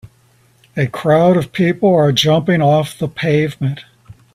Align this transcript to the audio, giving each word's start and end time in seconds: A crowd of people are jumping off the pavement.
A 0.75 0.87
crowd 0.87 1.37
of 1.37 1.51
people 1.51 1.93
are 1.93 2.11
jumping 2.11 2.59
off 2.59 2.97
the 2.97 3.07
pavement. 3.07 3.81